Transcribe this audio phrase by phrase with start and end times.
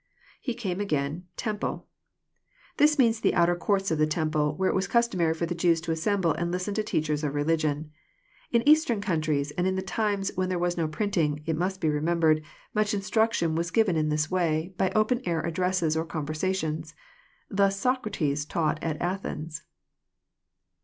[0.41, 1.25] [He came again,..
[1.37, 1.85] temple.']
[2.77, 5.79] This means the outer courts of the temple, where It was customary for the Jews
[5.81, 7.91] to assemble and listen to teachers of religion.
[8.51, 11.87] In eastern countries and in the times when there was no printing, it must be
[11.87, 12.41] remembered,
[12.73, 16.95] much Instruction was given in this way, by open air addresses or conversations.
[17.47, 19.61] Thus Socrates taught at Athens.